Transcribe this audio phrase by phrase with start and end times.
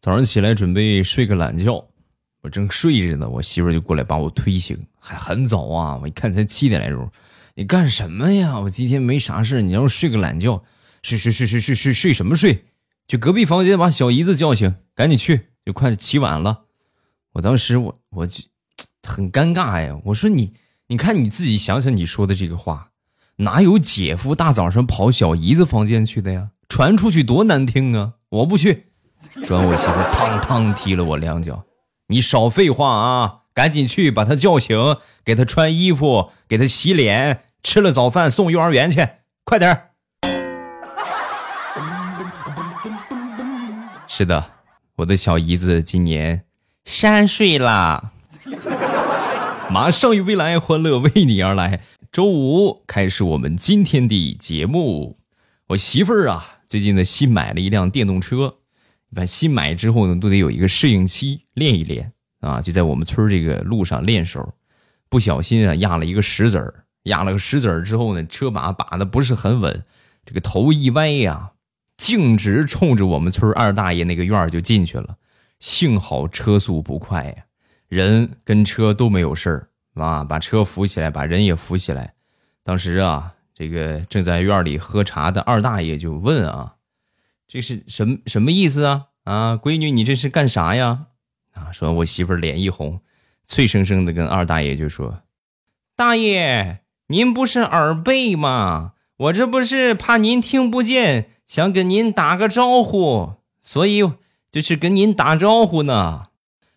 [0.00, 1.84] 早上起来准备睡个懒觉，
[2.40, 7.10] 我正睡着呢，我媳妇就过来把我推醒，还很早啊，我一看才七点来钟，
[7.54, 8.58] 你干什么呀？
[8.60, 10.64] 我今天没啥事你让我睡个懒觉，
[11.02, 12.64] 睡睡睡睡睡睡睡什么睡？
[13.08, 16.62] 去隔壁房间把小姨子叫醒，赶紧去，就快起晚了。
[17.34, 18.44] 我当时我我就
[19.02, 20.54] 很尴尬呀，我说你
[20.86, 22.92] 你看你自己想想你说的这个话，
[23.36, 26.52] 哪有姐夫大早上跑小姨子房间去的呀？
[26.70, 28.14] 传出去多难听啊！
[28.30, 28.89] 我不去。
[29.44, 31.64] 说完，我媳妇嘡嘡踢了我两脚。
[32.08, 33.36] 你少废话啊！
[33.52, 39.06] 赶紧去把她叫醒，给她穿衣服，给她洗脸，吃了早饭送幼儿园去，
[39.44, 39.90] 快点儿。
[44.06, 44.52] 是的，
[44.96, 46.44] 我的小姨子今年
[46.84, 48.12] 三岁啦。
[49.68, 51.80] 马上有未来欢乐为你而来。
[52.10, 55.18] 周五开始我们今天的节目。
[55.68, 58.56] 我媳妇儿啊，最近呢新买了一辆电动车。
[59.14, 62.60] 把新买之后呢，都得有一个适应期，练一练啊。
[62.60, 64.54] 就在我们村这个路上练手，
[65.08, 69.84] 不小心啊压了一个石子儿，压了个石子儿之后呢，车把把的不是很稳，
[70.24, 71.52] 这个头一歪呀，
[71.96, 75.16] 径直冲着我们村二大爷那个院儿就进去了。
[75.58, 77.44] 幸好车速不快呀，
[77.88, 82.14] 人跟车都没有事儿啊，把车扶起来，把人也扶起来。
[82.62, 86.76] 当时啊，这个正在院里喝茶的二大爷就问啊。
[87.52, 89.06] 这是什么什么意思啊？
[89.24, 91.06] 啊，闺女，你这是干啥呀？
[91.52, 93.00] 啊，说我媳妇儿脸一红，
[93.44, 95.22] 脆生生的跟二大爷就说
[95.96, 98.92] ：“大爷，您不是耳背吗？
[99.16, 103.32] 我这不是怕您听不见，想跟您打个招呼，
[103.64, 104.08] 所以
[104.52, 106.22] 就是跟您打招呼呢。”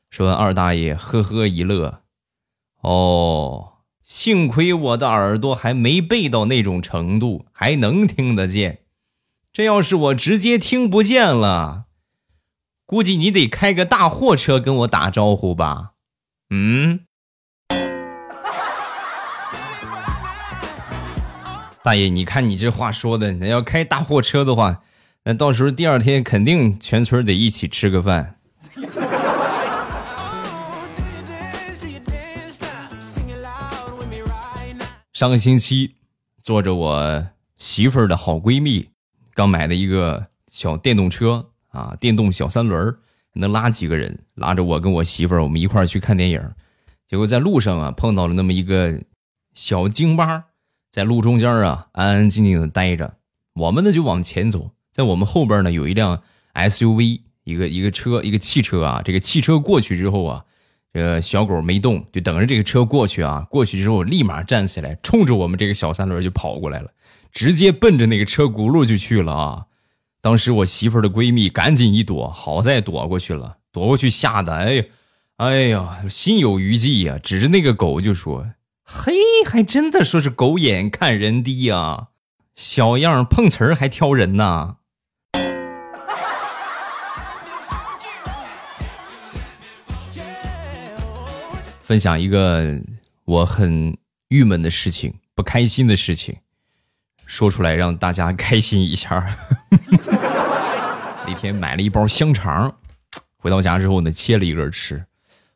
[0.10, 2.02] 说，二大爷呵呵一乐
[2.82, 8.80] ：“哦，幸亏我的耳朵还没背到那种程度，还能听得见。”
[9.54, 11.86] 这要是我直接听不见了，
[12.88, 15.92] 估计你得开个大货车跟我打招呼吧？
[16.50, 17.02] 嗯，
[21.84, 24.82] 大爷，你看你这话说的，那要开大货车的话，
[25.26, 28.40] 那到时候第二天肯定全村得一起吃个饭。
[35.14, 35.98] 上个星期，
[36.42, 38.93] 坐着我媳妇儿的好闺蜜。
[39.34, 42.96] 刚买的一个小电动车啊，电动小三轮
[43.34, 44.20] 能拉几个人？
[44.36, 46.42] 拉着我跟我媳妇儿，我们一块儿去看电影。
[47.08, 49.02] 结果在路上啊，碰到了那么一个
[49.54, 50.46] 小京巴，
[50.92, 53.16] 在路中间啊，安安静静的待着。
[53.54, 56.22] 我们呢就往前走，在我们后边呢有一辆
[56.54, 59.02] SUV，一个一个车，一个汽车啊。
[59.04, 60.46] 这个汽车过去之后啊，
[60.92, 63.46] 这个小狗没动，就等着这个车过去啊。
[63.50, 66.92] 过去之后立马站起来，冲着我们这个小三轮就跑过来了。
[67.34, 69.66] 直接奔着那个车轱辘就去了啊！
[70.22, 73.58] 当时我媳妇儿的闺蜜赶紧一躲，好在躲过去了。
[73.72, 74.86] 躲过去吓得，哎，
[75.38, 77.18] 哎呀，心有余悸呀！
[77.18, 78.54] 指着那个狗就说
[78.86, 79.14] ：“嘿，
[79.46, 82.10] 还真的说是狗眼看人低呀，
[82.54, 84.76] 小样碰瓷儿还挑人呐！”
[91.84, 92.80] 分享一个
[93.26, 96.36] 我很郁闷的事情，不开心的事情。
[97.26, 99.26] 说出来让大家开心一下。
[101.26, 102.76] 那天买了一包香肠，
[103.38, 105.06] 回到家之后呢，切了一根吃，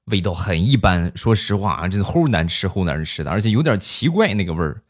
[0.05, 1.11] 味道很一般。
[1.15, 4.81] 说实话啊，这齁难吃，齁难吃的，而且有点奇怪那个味儿。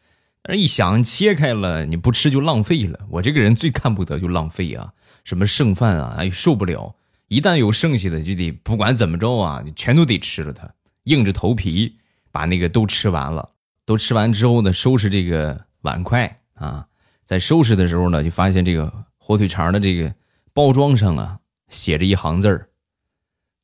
[0.43, 2.99] 但是一想，切开了你不吃就浪费了。
[3.09, 4.93] 我这个人最看不得就浪费啊，
[5.23, 6.95] 什么剩饭啊，哎受不了。
[7.27, 10.69] 一旦有剩下的，就得不管怎么着啊，全都得吃了它，
[11.03, 11.97] 硬着头皮
[12.31, 13.49] 把那个都吃完了。
[13.83, 16.39] 都吃完之后呢，收拾这个碗筷。
[16.57, 16.87] 啊，
[17.23, 20.13] 在收拾的时候呢，就发现这个火腿肠的这个
[20.53, 22.69] 包装上啊，写着一行字儿：“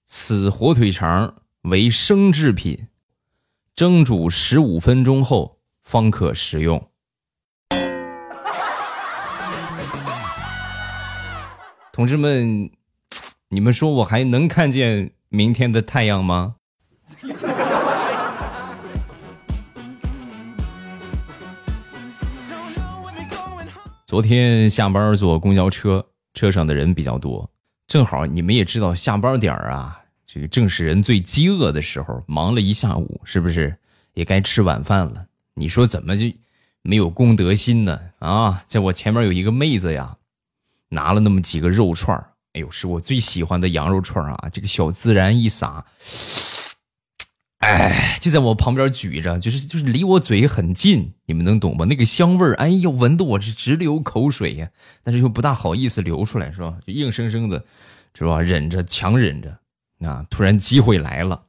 [0.05, 2.87] 此火腿肠为生制品，
[3.75, 6.89] 蒸煮十五分钟后方可食用。”
[11.91, 12.71] 同志们，
[13.49, 16.55] 你们说我还能看见明天的太阳吗？
[24.13, 26.05] 昨天下班坐公交车，
[26.35, 27.49] 车上的人比较多，
[27.87, 33.75] 正好你们也知道下班点儿啊，这个正是人最饥饿的时候，忙了一下午，是不是
[34.13, 35.25] 也该吃晚饭了？
[35.55, 36.27] 你说怎么就
[36.83, 37.99] 没有公德心呢？
[38.19, 40.15] 啊，在我前面有一个妹子呀，
[40.89, 45.83] 拿了那么几个肉串儿哎呦，是我最喜欢的羊肉串儿啊，这个小孜然一撒。
[47.63, 51.85] 哎，就在我旁边举着，就是就是离我嘴很近，你们能懂吗？
[51.85, 54.69] 那个香味儿，哎呦，闻得我是直流口水呀，
[55.03, 56.77] 但是又不大好意思流出来，是吧？
[56.85, 57.63] 就硬生生的
[58.13, 58.41] 是吧？
[58.41, 59.57] 忍着，强忍着。
[60.05, 60.25] 啊！
[60.29, 61.43] 突然机会来了，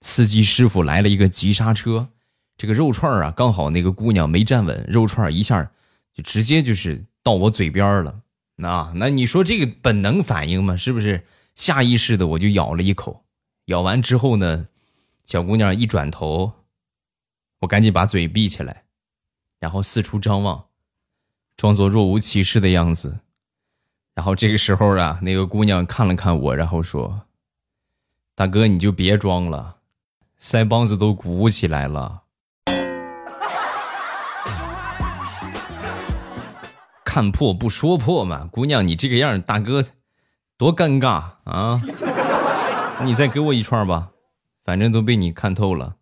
[0.00, 2.08] 司机师傅来了一个急刹车，
[2.56, 5.70] 这个肉串啊，刚好那个姑娘没站稳，肉串一下
[6.14, 8.20] 就直接就是到我嘴边了。
[8.56, 11.22] 那那你说这个本能反应嘛，是不是？
[11.54, 13.24] 下意识的我就咬了一口，
[13.66, 14.66] 咬完之后呢，
[15.28, 16.50] 小姑娘一转头，
[17.58, 18.84] 我赶紧把嘴闭起来，
[19.60, 20.64] 然后四处张望，
[21.54, 23.18] 装作若无其事的样子。
[24.14, 27.26] 然后这个时候啊，那个姑娘看了看我，然后说。
[28.34, 29.76] 大哥，你就别装了，
[30.40, 32.22] 腮帮子都鼓起来了。
[37.04, 39.84] 看破不说破嘛，姑娘，你这个样，大哥
[40.56, 41.78] 多尴尬啊！
[43.04, 44.12] 你再给我一串吧，
[44.68, 45.96] 反正都被你看透了。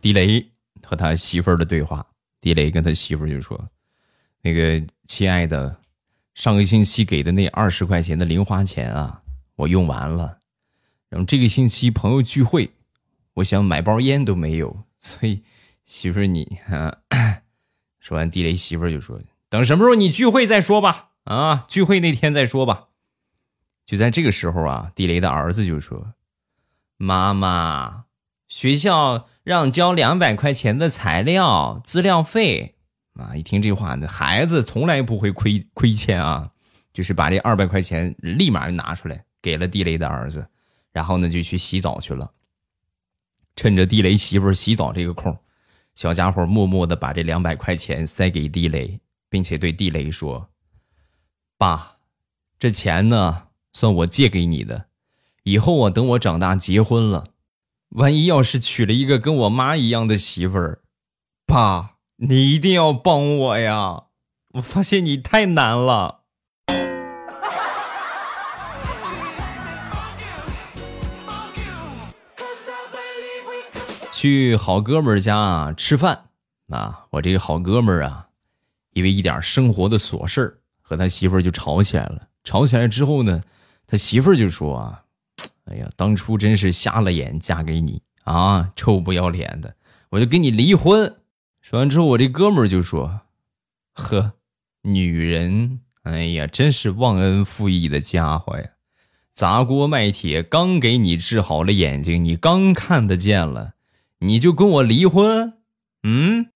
[0.00, 0.44] 地雷
[0.82, 2.04] 和他媳妇儿的对话，
[2.40, 3.68] 地雷跟他媳妇儿就说
[4.42, 5.76] ：“那个亲爱的。”
[6.34, 9.22] 上个星期给的那二十块钱的零花钱啊，
[9.54, 10.38] 我用完了。
[11.08, 12.72] 然后这个星期朋友聚会，
[13.34, 15.44] 我想买包烟都没有，所以
[15.84, 16.96] 媳妇儿你啊，
[18.02, 22.88] 说完地雷媳妇儿就说：“等什么时候你聚会再说吧，啊，聚会那天再说吧。
[23.84, 26.14] ”就在这个时候啊，地雷的儿子就说
[26.96, 28.04] ：“妈妈，
[28.48, 32.76] 学校让交两百块钱的材料资料费。”
[33.14, 33.36] 啊！
[33.36, 36.50] 一听这话，那孩子从来不会亏亏欠啊，
[36.92, 40.44] 就是把这二百块钱立马就拿出来给了地雷的儿子，
[40.90, 42.32] 然后呢就去洗澡去了。
[43.54, 45.38] 趁着地雷媳妇洗澡这个空，
[45.94, 48.98] 小家伙默默的把这两百块钱塞给地雷，
[49.28, 50.48] 并且对地雷说
[51.56, 51.96] ：“爸，
[52.58, 54.86] 这钱呢算我借给你的，
[55.44, 57.28] 以后啊等我长大结婚了，
[57.90, 60.80] 万一要是娶了一个跟我妈一样的媳妇儿，
[61.46, 64.04] 爸。”你一定要帮我呀！
[64.52, 66.20] 我发现你太难了。
[74.12, 76.26] 去好哥们儿家吃饭
[76.68, 78.28] 啊，我这个好哥们儿啊，
[78.92, 82.28] 因为一点生活的琐事儿和他媳妇儿就吵起来了。
[82.44, 83.42] 吵起来之后呢，
[83.86, 85.02] 他媳妇儿就说啊
[85.64, 89.74] ：“哎呀，当初真是瞎了眼嫁给你啊，臭不要脸的，
[90.10, 91.16] 我就跟你离婚。”
[91.62, 93.22] 说完之后，我这哥们儿就说
[93.96, 94.34] ：“呵，
[94.82, 98.64] 女人，哎呀，真是忘恩负义的家伙呀！
[99.32, 103.72] 砸锅卖铁，刚给你治好了眼睛，你刚看得见了，
[104.18, 105.54] 你就跟我离婚？
[106.02, 106.50] 嗯，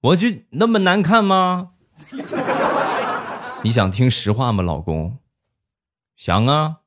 [0.00, 1.70] 我就那么难看吗？
[3.62, 5.18] 你想听实话吗，老公？
[6.16, 6.78] 想啊，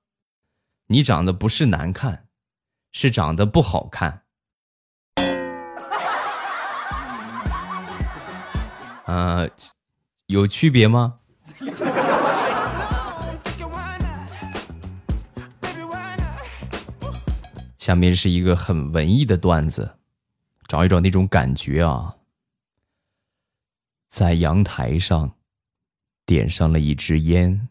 [0.88, 2.28] 你长得不是难看，
[2.92, 4.24] 是长得不好看。”
[9.06, 9.48] 呃，
[10.26, 11.20] 有区别吗？
[17.78, 20.00] 下面是一个很文艺的段子，
[20.68, 22.16] 找一找那种感觉啊。
[24.08, 25.36] 在阳台上
[26.34, 27.70] 点上了一支烟，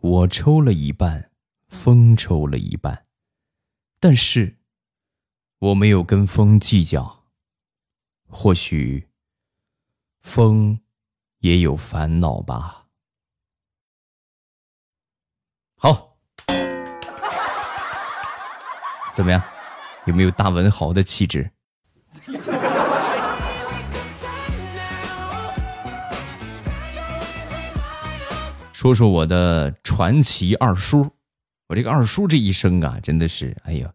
[0.00, 1.30] 我抽了一半，
[1.68, 3.06] 风抽了一半，
[4.00, 4.56] 但是
[5.60, 7.26] 我没有跟风计较，
[8.26, 9.08] 或许。
[10.20, 10.80] 风
[11.38, 12.88] 也有烦恼吧。
[15.76, 16.18] 好，
[19.14, 19.40] 怎么样？
[20.06, 21.52] 有没有大文豪的气质？
[28.84, 31.10] 说说我的传奇二叔。
[31.68, 33.90] 我这个二叔这一生啊，真的是，哎呀，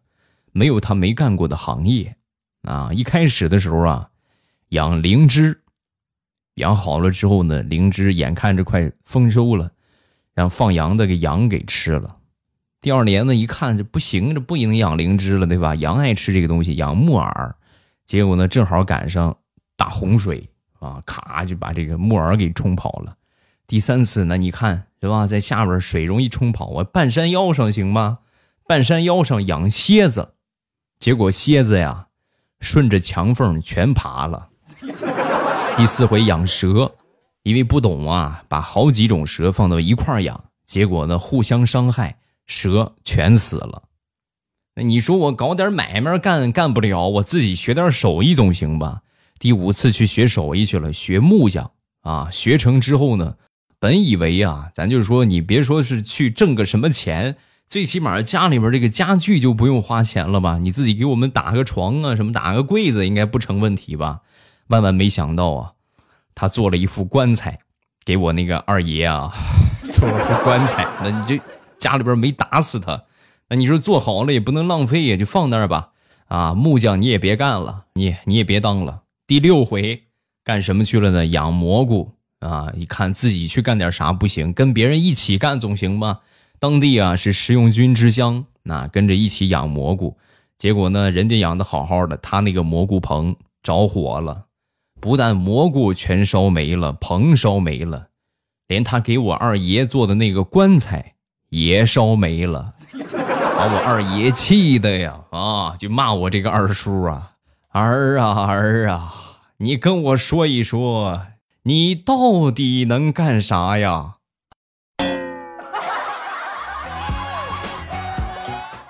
[0.50, 2.16] 没有他没干过的行业
[2.62, 2.90] 啊！
[2.92, 4.10] 一开始的时候啊，
[4.70, 5.62] 养灵芝。
[6.56, 9.70] 养好了之后呢，灵芝眼看着快丰收了，
[10.34, 12.16] 让放羊的给羊给吃了。
[12.80, 15.72] 第二年呢，一看这不行，这不能养灵芝了，对吧？
[15.76, 17.54] 羊爱吃这个东西，养木耳。
[18.06, 19.38] 结果呢，正好赶上
[19.76, 23.16] 大洪水啊，咔就把这个木耳给冲跑了。
[23.70, 28.18] 第三次呢，你看是吧，在下边水容易冲跑啊，半山腰上行吗？
[28.66, 30.30] 半山腰上养蝎子，
[30.98, 32.08] 结果蝎子呀，
[32.58, 34.48] 顺着墙缝全爬了。
[35.76, 36.96] 第四回养蛇，
[37.44, 43.84] 因为不懂啊，把好几种蛇放到一块养，结果呢互相伤害，蛇全死了。
[44.74, 49.02] 那你说我搞点买卖干干不了，我自己学点手艺总行吧？
[49.38, 53.36] 第五次去学手艺去了，学木匠啊，学成之后呢，
[53.80, 60.58] 本以为啊，咱就是说你别说是去挣个什么钱，最起码家里边这个家具就不用花钱了吧？
[60.58, 64.20] 你自己给我们打个床啊，什么打个柜子应该不成问题吧？
[64.66, 65.72] 万万没想到啊，
[66.34, 67.60] 他做了一副棺材，
[68.04, 69.32] 给我那个二爷啊
[69.90, 70.86] 做了副棺材。
[71.02, 71.42] 那你这
[71.78, 73.04] 家里边没打死他，
[73.48, 75.92] 那你说做好了也不能浪费呀，就放那儿吧。
[76.28, 79.04] 啊，木匠你也别干了，你你也别当了。
[79.26, 80.04] 第六回
[80.44, 81.24] 干什么去了呢？
[81.24, 82.68] 养蘑菇啊！
[82.74, 86.20] 一看自己去干点啥不行，跟别人一起干总行吧？
[86.58, 90.18] 当地啊是食用菌之乡，那跟着一起养蘑菇。
[90.58, 94.44] 结果呢，人家养的好好的，他那个蘑菇棚着火了，
[95.00, 98.08] 不但蘑菇全烧没了，棚烧没了，
[98.68, 101.14] 连他给我二爷做的那个棺材
[101.48, 102.74] 也烧没了。
[103.56, 107.32] 把我二爷气的呀，啊，就骂我这个二叔啊，
[107.70, 109.14] 儿啊儿啊，
[109.58, 111.20] 你跟我说一说，
[111.70, 114.16] 你到底能干啥呀？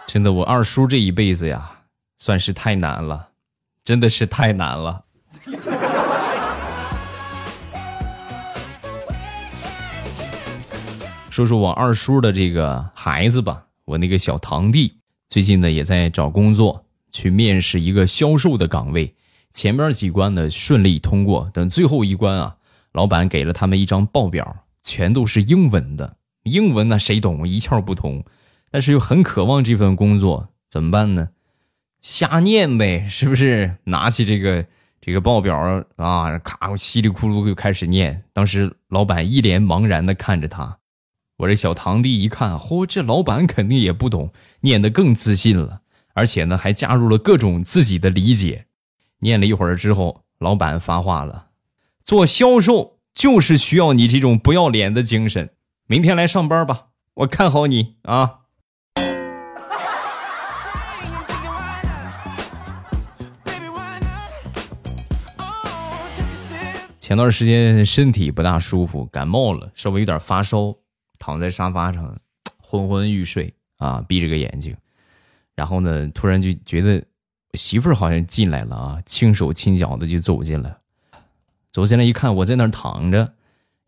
[0.06, 1.72] 真的，我二叔这一辈子呀，
[2.16, 3.28] 算是太难了，
[3.84, 5.04] 真的是太难了。
[11.28, 13.66] 说说我二叔的这个孩子吧。
[13.84, 14.96] 我那个小堂弟
[15.28, 19.14] 最近呢也在找工作，去面试一个销售的岗位，
[19.52, 22.56] 前面几关呢顺利通过，等最后一关啊，
[22.92, 28.24] 老板给了他们一张报表，全都是英文的，英文呢谁懂一窍不通，
[28.70, 31.30] 但是又很渴望这份工作，怎么办呢？
[32.00, 33.76] 瞎念呗，是不是？
[33.84, 34.66] 拿起这个
[35.00, 40.78] 这个报表啊，咔稀里咕噜就开始念，当时老板一脸茫然的看着他。
[41.36, 45.80] 我这小堂弟一看，嚯，这老板肯定也不懂，念得更自信了，
[46.14, 48.66] 而且呢，还加入了各种自己的理解。
[49.20, 51.48] 念了一会儿之后，老板发话了
[52.02, 55.50] ：“做销售就是需要你这种不要脸的精神，
[55.86, 58.36] 明天来上班吧，我看好你啊。”
[66.98, 70.76] 前段时间身体不大舒服，感冒了，稍微有点发烧。
[71.18, 72.18] 躺在沙发上，
[72.62, 74.74] 昏昏欲睡啊，闭着个眼睛，
[75.54, 77.04] 然后呢，突然就觉得
[77.54, 80.74] 媳妇儿好像进来了啊，轻手轻脚的就走进来，
[81.72, 83.34] 走进来一看我在那儿躺着，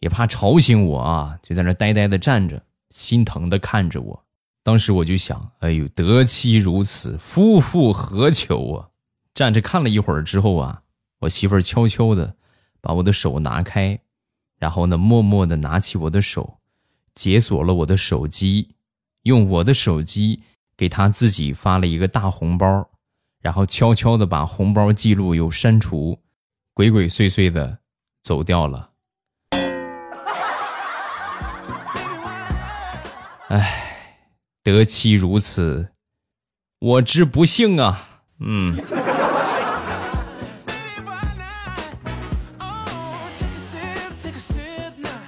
[0.00, 4.24] 也怕吵醒我啊，就在那呆呆的站着，心疼的看着我。
[4.62, 8.88] 当时我就想，哎呦，得妻如此，夫复何求啊！
[9.34, 10.82] 站着看了一会儿之后啊，
[11.20, 12.36] 我媳妇儿悄悄的
[12.80, 13.98] 把我的手拿开，
[14.58, 16.58] 然后呢，默默的拿起我的手。
[17.14, 18.76] 解锁了我的手机，
[19.24, 20.42] 用我的手机
[20.76, 22.88] 给他自己发了一个大红包，
[23.40, 26.20] 然后悄悄的把红包记录又删除，
[26.74, 27.78] 鬼鬼祟祟的
[28.22, 28.90] 走掉了。
[33.48, 34.18] 唉，
[34.62, 35.90] 得妻如此，
[36.78, 38.22] 我之不幸啊！
[38.38, 38.76] 嗯。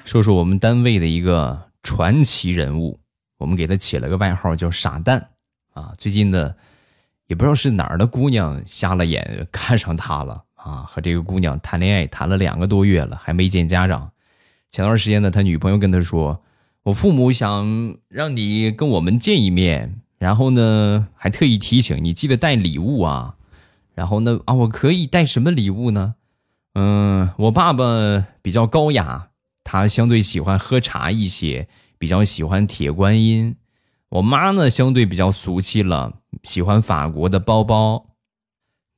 [0.04, 1.70] 说说我们单位的一个。
[1.86, 2.98] 传奇人物，
[3.36, 5.32] 我们给他起了个外号叫“傻蛋”，
[5.74, 6.54] 啊，最近呢，
[7.26, 14.10] 也不知道是哪儿的姑娘瞎了眼看上他了啊，和这个姑娘谈恋爱谈了两个多月了，还没见家长。
[14.70, 16.42] 前段时间呢，他女朋友跟他说
[16.84, 23.36] ：“我父母想让你跟我们见一面，然后呢，还特意提醒你记得带礼物啊。”
[23.94, 26.14] 然后呢，啊，我可以带什么礼物呢？
[26.74, 27.84] 嗯，我爸爸
[28.40, 29.28] 比较高雅。
[29.62, 31.68] 他相对喜欢喝茶一些，
[31.98, 33.56] 比较喜欢铁观音。
[34.08, 38.06] 我妈呢，相对比较俗气了，喜欢法国的包包。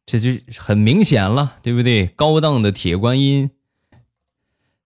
[0.07, 2.07] 这就很明显了，对不对？
[2.07, 3.51] 高档的铁观音，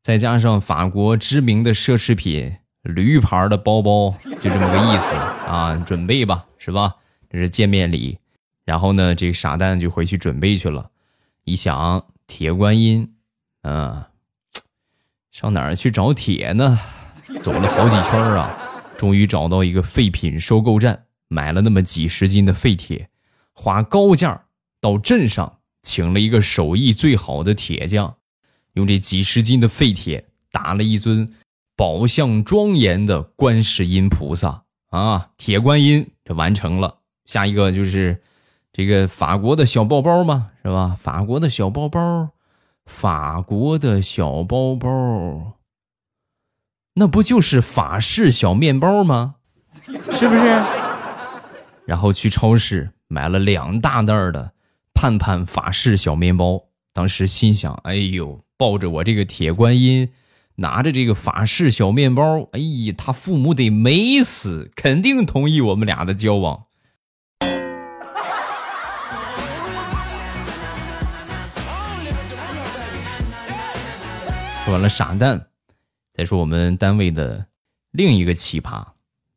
[0.02, 4.10] 再加上法国知名的奢侈品驴牌的包包，
[4.40, 5.76] 就这么个意思啊！
[5.86, 6.96] 准备吧，是吧？
[7.28, 8.18] 这是见面礼。
[8.64, 10.90] 然后呢，这个傻蛋就回去准备去了。
[11.44, 13.14] 一想，铁观音，
[13.62, 14.04] 嗯。
[15.30, 16.78] 上哪儿去找铁呢？
[17.42, 18.58] 走了好几圈啊，
[18.96, 23.08] 终于找到一个废品收购站，买了那么几十斤的废铁，
[23.52, 24.46] 花高价
[24.80, 28.16] 到镇上请了一个手艺最好的铁匠，
[28.75, 31.34] 用这几十斤的废铁打了一尊
[31.76, 36.99] 宝相庄严的观世音菩萨啊，铁观音这完成了。
[37.26, 38.20] 下一个就是
[38.72, 40.96] 这个法国的小包包嘛，是吧？
[40.99, 42.30] 法国的小包包。
[42.87, 45.58] 法国的小包包，
[46.94, 49.37] 那不就是法式小面包吗？
[49.80, 50.62] 是不是？
[51.87, 54.52] 然后去超市买了两大袋的
[55.00, 56.64] 盼盼法式小面包。
[56.92, 60.11] 当时心想：哎呦，抱着我这个铁观音，
[60.57, 66.66] 拿着这个法式小面包，哎呀，他父母得美死，肯定同意我们俩的交往。
[74.66, 75.47] 说完了傻蛋，
[76.12, 77.47] 再说我们单位的
[77.90, 78.88] 另一个奇葩，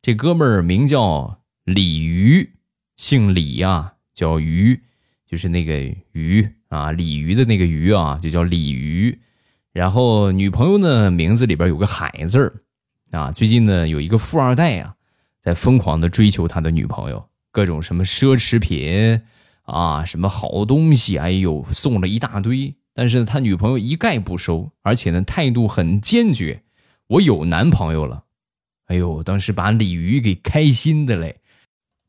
[0.01, 2.51] 这哥们儿名叫李鱼，
[2.97, 4.83] 姓李呀，叫鱼，
[5.33, 9.19] 就是那个鱼啊，鲤鱼的那个鱼啊，就叫鲤鱼。
[9.71, 12.53] 然后女朋友呢，名字里边有个海字儿
[13.09, 13.31] 啊。
[13.31, 14.93] 最近呢，有一个富二代啊，
[15.41, 19.23] 在疯狂的追求他的女朋友，各种什么奢侈品
[19.63, 22.75] 啊，什么好东西，哎呦，送了一大堆。
[22.93, 26.61] 但是他女朋友一概不收，而且呢态度很坚决。
[27.07, 28.25] 我有男朋友了，
[28.85, 31.37] 哎呦，当时把鲤鱼给开心的嘞。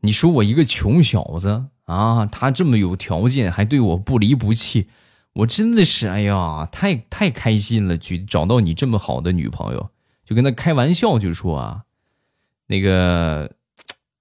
[0.03, 4.89] 你说我一个穷小子啊，他这么有条件，还对我不离不弃，
[5.35, 9.91] 我真的是哎呀，太太开心了，去找到你这么好的女朋友，
[10.25, 11.83] 就跟他开玩笑就说啊，
[12.69, 13.57] 那个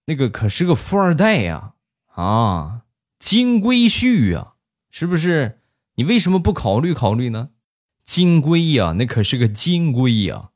[0.05, 1.74] 那个可是个富二代呀，
[2.15, 2.82] 啊，
[3.20, 4.53] 金龟婿呀，
[4.91, 5.60] 是不是？
[5.96, 7.50] 你为什么不考虑考虑呢？
[8.03, 10.50] 金龟呀，那可是个金龟呀！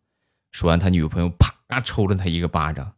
[0.52, 2.94] 说完，他女朋友啪抽了他一个巴掌，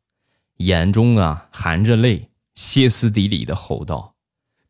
[0.58, 2.29] 眼中啊含着泪，
[2.60, 4.16] 歇斯底里的吼道：“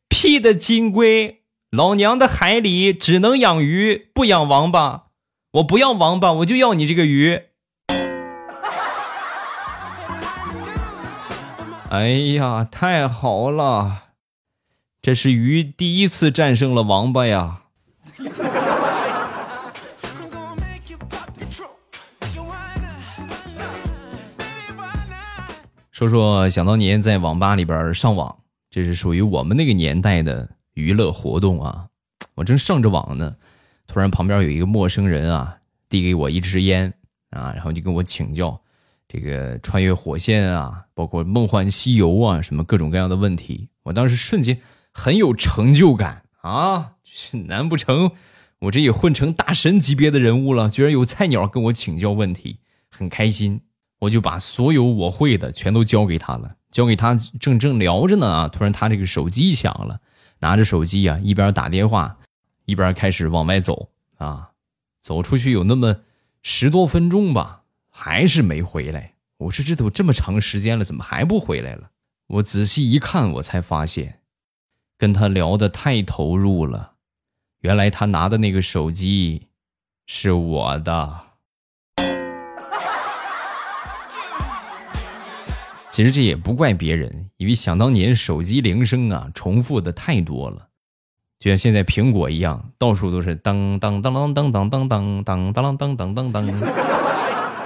[0.10, 1.42] 屁的金龟！
[1.72, 5.06] 老娘的海里只能养鱼，不养王八！
[5.54, 7.46] 我不要王八，我就要你这个鱼！”
[11.90, 14.10] 哎呀，太好了！
[15.02, 17.64] 这是鱼第一次战胜了王八呀！
[26.00, 28.34] 说说想当年在网吧里边上网，
[28.70, 31.88] 这是属于我们那个年代的娱乐活动啊！
[32.36, 33.36] 我正上着网呢，
[33.86, 35.58] 突然旁边有一个陌生人啊，
[35.90, 36.94] 递给我一支烟
[37.32, 38.58] 啊，然后就跟我请教
[39.10, 43.68] 这个穿越火线啊，包括梦幻西游啊，什么各种各样的问题。
[43.84, 44.58] 我当时瞬间。
[44.92, 46.94] 很有成就感啊！
[47.46, 48.12] 难不成
[48.62, 50.70] 我这也混成大神级别的人物了？
[50.70, 53.62] 居然有菜鸟跟我请教问题，很开心。
[54.00, 56.56] 我就把所有我会的全都交给他了。
[56.72, 60.00] 交给他正正聊着呢啊，突然他这个手机响了，
[60.40, 62.18] 拿着手机啊，一边打电话，
[62.66, 64.52] 一边开始往外走啊。
[65.02, 66.02] 走出去有那么
[66.44, 69.16] 十多分钟吧，还是没回来。
[69.38, 71.90] 我说这都这么长时间了，怎么还不回来了？
[72.28, 74.20] 我仔细一看，我才发现。
[74.98, 76.94] 跟他聊的太投入了，
[77.62, 79.48] 原来他拿的那个手机
[80.06, 81.29] 是我的。
[86.00, 90.70] 其实这也不怪别人，因为想当年手机铃声啊，重复的太多了，
[91.40, 96.48] 就像现在苹果一样，到处都是当当当当当当当当当当当当当当，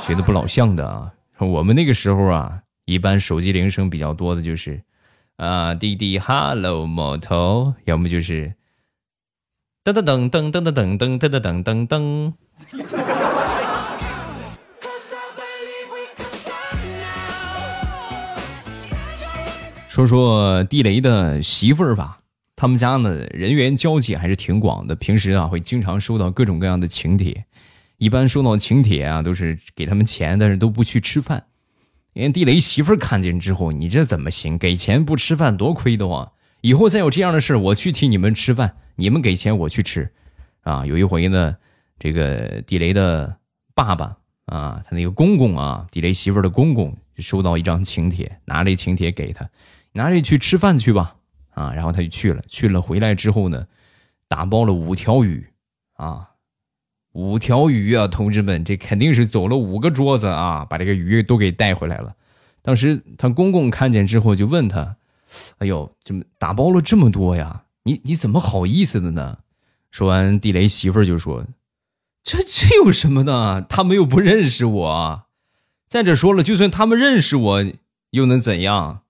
[0.02, 1.14] 学的不老像的啊。
[1.38, 4.82] 我们那个时候啊，一般手机铃声比较多的就是。
[5.36, 8.56] 啊，滴滴，Hello，摩托，要么就是
[9.84, 13.03] 噔噔噔噔噔噔噔噔噔噔噔噔噔。
[19.94, 22.22] 说说地雷的媳妇儿吧，
[22.56, 27.46] 他们家呢人员交际还是挺广的，平时啊会经常收到各种各样的请帖，
[27.98, 31.46] 一般收到请帖啊都是给他们钱，但是都不去吃饭。
[32.14, 34.58] 人地雷媳妇儿看见之后，你这怎么行？
[34.58, 36.32] 给钱不吃饭多亏的慌！
[36.62, 40.12] 以后再有这样的事我去替你们吃饭，你们给钱我去吃。
[40.62, 41.56] 啊，有一回呢，
[42.00, 43.38] 这个地雷的
[43.76, 49.48] 爸爸啊，他那个公公啊，地雷媳妇儿的公公收到一张请帖，拿着请帖给他，
[49.94, 51.16] 拿着去吃饭去吧。
[51.52, 53.68] 啊，然后他就去了，去了回来之后呢，
[54.28, 55.48] 打包了五条鱼，
[55.94, 56.30] 啊。
[57.14, 62.16] 五条鱼啊，同志们，这肯定是走了五个桌子啊，把这个鱼都给带回来了。
[62.64, 64.98] 当时他公公看见之后就问他
[65.60, 67.66] ：“哎呦，怎么打包了这么多呀？
[67.84, 69.38] 你你怎么好意思的呢？”
[69.92, 71.46] 说完，地雷媳妇儿就说
[72.26, 73.62] ：“这这有什么呢？
[73.62, 75.26] 他们又不认识我。
[75.88, 77.64] 再者说了，就算他们认识我，
[78.10, 79.03] 又能怎样？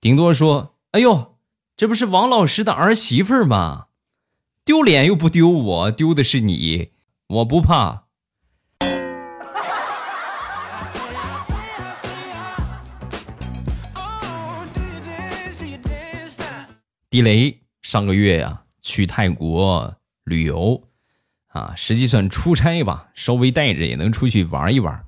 [0.00, 1.36] 顶多说：‘哎呦，
[1.76, 3.88] 这不是王老师的儿媳妇吗？’
[4.64, 6.92] 丢脸又不丢我，丢的是你。”
[7.28, 8.04] 我不怕。
[17.10, 20.82] 地雷上个月呀去泰国旅游，
[21.48, 25.04] 啊，实际算出差吧，稍微带着也能出去玩一玩。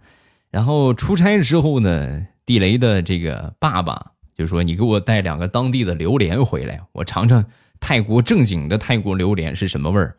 [0.51, 4.12] 然后出差之后呢，地雷的这个爸爸
[4.43, 7.45] 就说：“你给我带两个当地的榴莲回来，我尝尝
[7.81, 10.17] 泰国正经的泰国榴莲是什么味儿。”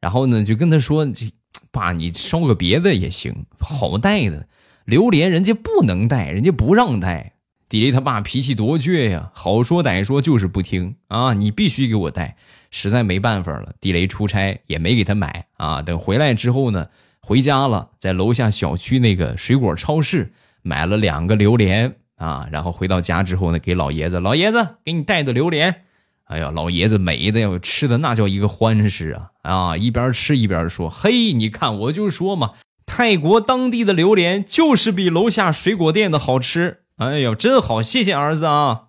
[0.00, 1.32] 然后呢，就跟他说：“这。”
[1.70, 4.46] 爸，你烧个别的也行，好带的
[4.84, 7.32] 榴莲人家不能带，人家不让带。
[7.66, 11.32] 地雷他爸脾气多倔呀，好说歹说就是不听啊！
[11.32, 12.36] 你必须给我带，
[12.70, 13.72] 实在没办法了。
[13.80, 15.80] 地雷出差也没给他买啊。
[15.80, 16.88] 等回来之后呢，
[17.20, 20.30] 回家了，在楼下小区那个水果超市
[20.60, 25.84] 买了两个榴莲啊，然后回到家之后呢，给老爷子，老爷子给你带的榴莲。
[26.24, 29.76] 哎呀，老爷子美的呀，吃的那叫一个欢实啊啊！
[29.76, 32.52] 一边吃一边说：“嘿，你看我就说嘛，
[32.86, 36.82] 泰国当地的榴莲就是比楼下水果店的好吃。
[36.96, 38.88] 哎呦，真好，谢谢儿子啊！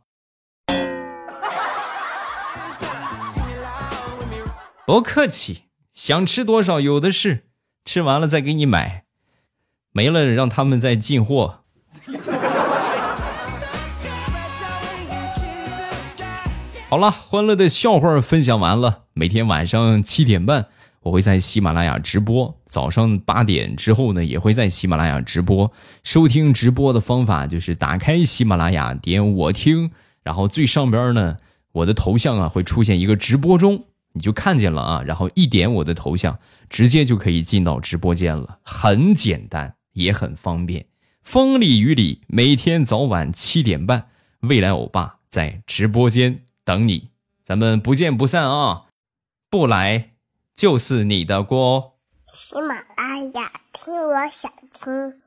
[4.86, 7.46] 不客气，想吃多少有的是。”
[7.86, 9.04] 吃完了再给你买，
[9.92, 11.66] 没了让他们再进货。
[16.94, 19.06] 好了，欢乐的笑话分享完了。
[19.16, 20.68] 每天晚上七点半，
[21.02, 25.72] 我会在喜马拉雅直播；早上八点之后呢，也会在喜马拉雅直播。
[26.04, 29.90] 收听直播的方法就是打开喜马拉雅，点我听，
[30.22, 31.38] 然后最上边呢，
[31.72, 33.86] 我的头像啊会出现一个直播中。
[34.12, 36.38] 你就看见了啊，然后一点我的头像，
[36.70, 40.86] 直接就可以进到直播间了，很简单，也很方便。
[41.24, 44.10] 风里雨里，每天早晚七点半，
[44.42, 47.12] 未来欧巴在直播间等你，
[47.44, 48.86] 咱们不见不散啊！
[49.50, 50.12] 不来
[50.56, 51.98] 就是你的锅。
[52.32, 55.22] 喜马拉雅，听我想听。